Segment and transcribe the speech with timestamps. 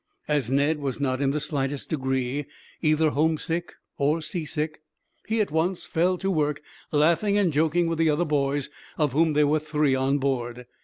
[0.27, 2.47] As Ned was not in the slightest degree
[2.81, 4.81] either homesick or seasick,
[5.27, 9.33] he at once fell to work, laughing and joking with the other boys, of whom
[9.33, 10.65] there were three on board.